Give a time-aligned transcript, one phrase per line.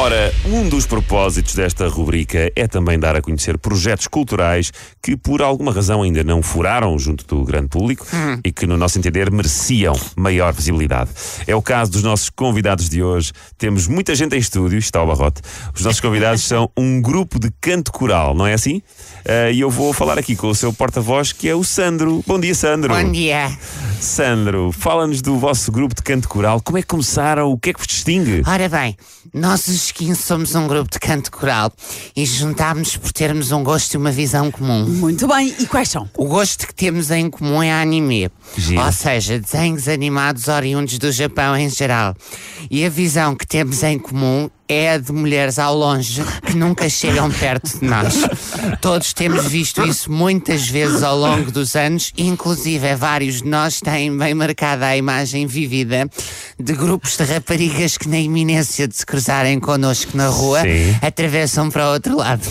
[0.00, 4.70] Ora, um dos propósitos desta rubrica é também dar a conhecer projetos culturais
[5.02, 8.06] que, por alguma razão, ainda não furaram junto do grande público
[8.44, 11.10] e que, no nosso entender, mereciam maior visibilidade.
[11.48, 13.32] É o caso dos nossos convidados de hoje.
[13.58, 15.42] Temos muita gente em estúdio, está o barrote.
[15.74, 18.80] Os nossos convidados são um grupo de canto coral, não é assim?
[19.26, 22.22] Ah, E eu vou falar aqui com o seu porta-voz, que é o Sandro.
[22.24, 22.94] Bom dia, Sandro.
[22.94, 23.50] Bom dia.
[24.00, 26.60] Sandro, fala-nos do vosso grupo de canto coral.
[26.62, 27.50] Como é que começaram?
[27.50, 28.42] O que é que vos distingue?
[28.46, 28.96] Ora bem,
[29.34, 31.72] nós os 15 somos um grupo de canto coral
[32.14, 34.84] e juntámos por termos um gosto e uma visão comum.
[34.86, 36.08] Muito bem, e quais são?
[36.16, 38.82] O gosto que temos em comum é anime, Giro.
[38.82, 42.14] ou seja, desenhos animados oriundos do Japão em geral.
[42.70, 46.88] E a visão que temos em comum é a de mulheres ao longe que nunca
[46.88, 48.14] chegam perto de nós.
[48.80, 54.16] Todos temos visto isso muitas vezes ao longo dos anos, inclusive vários de nós têm
[54.16, 56.08] bem marcada a imagem vívida
[56.60, 60.96] de grupos de raparigas que, na iminência de se cruzarem connosco na rua, Sim.
[61.00, 62.42] atravessam para o outro lado.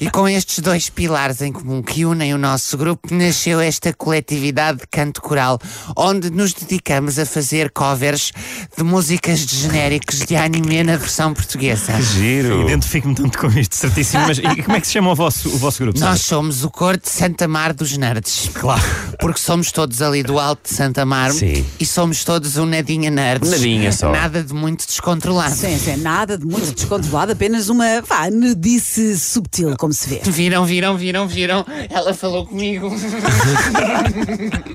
[0.00, 4.80] e com estes dois pilares em comum que unem o nosso grupo, nasceu esta coletividade
[4.80, 5.58] de canto coral,
[5.96, 8.32] onde nos dedicamos a fazer covers
[8.76, 12.00] de músicas de genéricos de anime na versão portuguesa.
[12.00, 12.62] Giro.
[12.62, 14.24] Identifico-me tanto com isto, certíssimo.
[14.26, 15.98] Mas e como é que se chama o vosso, o vosso grupo?
[15.98, 18.50] Nós somos o cor de Santa Mar dos Nerds.
[18.54, 18.82] Claro.
[19.18, 21.64] Porque somos todos ali do Alto de Santa Mar Sim.
[21.78, 23.50] e somos todos um nadinha nerds.
[23.50, 24.12] Nadinha só.
[24.12, 25.54] Nada de muito descontrolado.
[25.54, 30.20] Sem, sem nada de muito descontrolado, apenas uma vá, nerdice subtil, como se vê.
[30.24, 31.66] Viram, viram, viram, viram.
[31.90, 32.90] Ela falou comigo.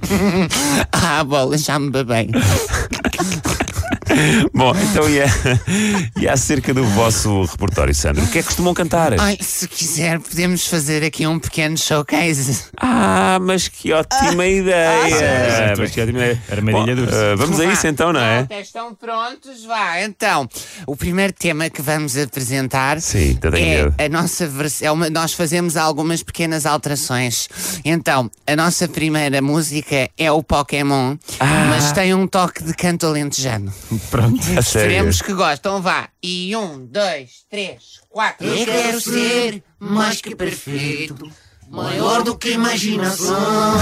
[0.92, 2.30] ah, bola, já me babei.
[4.53, 5.25] Bom, então e, a,
[6.19, 8.23] e acerca do vosso repertório, Sandro?
[8.23, 9.19] O que é que costumam cantar?
[9.19, 12.66] Ai, se quiser, podemos fazer aqui um pequeno showcase.
[12.80, 15.73] Ah, mas que ótima ideia!
[15.78, 16.44] mas que ótima ideia.
[16.52, 17.73] Armadilha Bom, ah, Vamos a Vá.
[17.73, 18.38] isso então, não é?
[18.39, 19.63] Malta, Estão prontos?
[19.66, 20.47] Vá, então.
[20.85, 24.96] O primeiro tema que vamos apresentar Sim, tenho é a nossa versão.
[25.12, 27.47] Nós fazemos algumas pequenas alterações.
[27.84, 31.67] Então, a nossa primeira música é o Pokémon, Ah.
[31.69, 33.72] mas tem um toque de canto alentejano.
[34.09, 34.40] Pronto.
[34.58, 34.88] A sério.
[34.88, 35.81] Esperemos que gostam.
[35.81, 36.09] Vá.
[36.22, 38.47] E um, dois, três, quatro.
[38.47, 41.31] Eu quero ser mais que perfeito,
[41.69, 43.35] maior do que imaginação.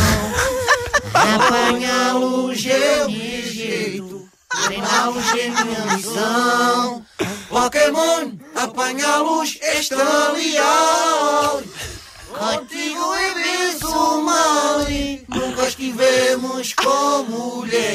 [1.14, 4.30] Apanhá-los é o meu jeito,
[4.66, 7.06] treiná-los é minha missão.
[7.50, 11.64] Pokémon, apanhá-los está leal.
[12.38, 14.80] Contigo é benção mal.
[15.30, 17.95] Nunca estivemos com mulheres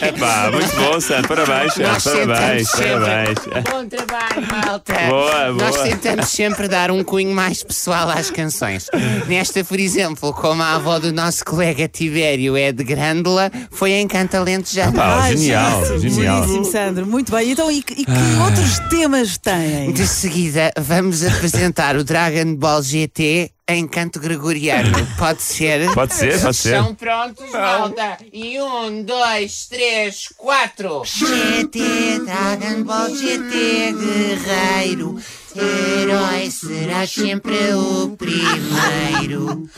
[0.00, 1.28] Epá, muito bom, Sandro.
[1.28, 3.38] Parabéns, Nós parabéns, parabéns.
[3.38, 4.94] sempre- Bom trabalho, malta.
[5.08, 5.88] Boa, Nós boa.
[5.88, 8.86] tentamos sempre dar um cunho mais pessoal às canções.
[9.28, 14.06] Nesta, por exemplo, como a avó do nosso colega Tibério é de Grândola, foi em
[14.08, 14.90] Cantalente já.
[14.92, 16.38] Pá, Ai, genial, gente, genial.
[16.38, 17.06] Bueníssimo, Sandro.
[17.06, 17.50] Muito bem.
[17.52, 18.44] Então, e, que- e que Ah.
[18.44, 19.92] outros temas têm?
[19.92, 24.90] De seguida, vamos apresentar o Dragon Ball GT em canto gregoriano.
[25.18, 25.92] Pode ser?
[25.94, 26.76] Pode ser, pode ser.
[26.76, 28.18] Estão prontos, malta?
[28.32, 31.02] E um, dois, três, quatro.
[31.04, 35.18] GT, Dragon Ball GT, guerreiro.
[35.56, 39.68] Herói será sempre o primeiro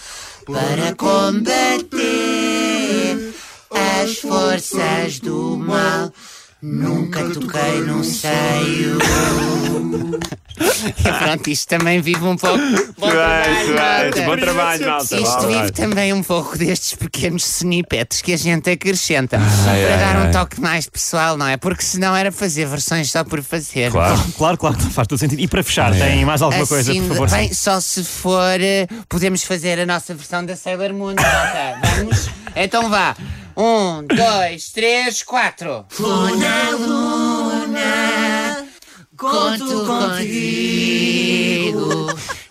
[0.44, 1.94] para combater
[3.70, 6.12] as forças do mal.
[6.60, 8.98] Nunca toquei num seio.
[10.58, 12.58] E pronto, isto também vive um pouco.
[12.98, 14.22] Bom trabalho, malta.
[14.24, 15.16] Bom trabalho, malta.
[15.16, 15.72] Isto Bom vive trabalho.
[15.72, 20.28] também um pouco destes pequenos snippets que a gente acrescenta Ai, para ai, dar ai.
[20.28, 21.56] um toque mais pessoal, não é?
[21.56, 23.90] Porque senão era fazer versões só por fazer.
[23.90, 24.22] Claro.
[24.36, 25.40] Claro, claro, faz todo sentido.
[25.40, 27.30] E para fechar, tem mais alguma coisa, Assim, por favor?
[27.30, 31.78] bem, só se for, eh, podemos fazer a nossa versão da Sailor Moon, malta.
[31.96, 32.28] Vamos?
[32.54, 33.14] Então vá.
[33.58, 35.86] Um, dois, três, quatro.
[35.98, 37.25] Luna, Luna,
[39.16, 41.76] conto contigo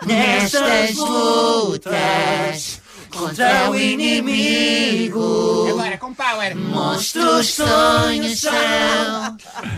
[0.05, 2.81] nestas lutas
[3.11, 5.67] contra o inimigo.
[5.69, 6.55] Agora com power.
[6.55, 8.53] Monstros sonhos são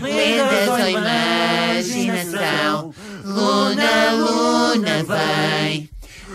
[0.02, 2.92] lendas da imaginação.
[3.24, 5.88] Luna, Luna, vem.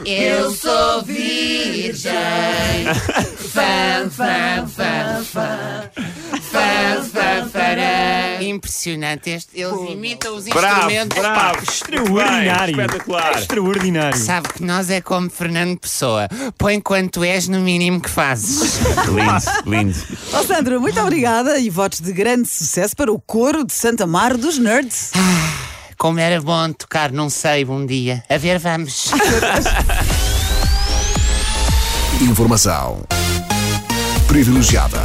[0.06, 2.12] Eu sou virgem.
[3.54, 5.90] Fã, fã, fã, fã.
[8.56, 9.30] Impressionante.
[9.32, 11.20] Este, eles imitam os Bravo, instrumentos.
[11.20, 11.64] bravo.
[11.64, 12.76] Extraordinário.
[12.78, 13.38] Bem, espetacular.
[13.40, 14.18] Extraordinário.
[14.20, 16.28] Sabe que nós é como Fernando Pessoa.
[16.58, 18.80] Põe quanto és no mínimo que fazes.
[19.08, 19.98] Lindo, lindo.
[20.34, 24.36] Ó Sandro, muito obrigada e votos de grande sucesso para o coro de Santa Mar
[24.38, 25.12] dos Nerds.
[25.98, 28.24] Como era bom tocar num seibo um dia.
[28.30, 29.12] A ver, vamos.
[32.22, 33.02] Informação
[34.28, 35.00] privilegiada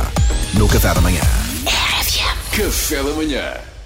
[0.54, 1.47] no Café da Manhã.
[2.58, 3.77] Café da Manhã.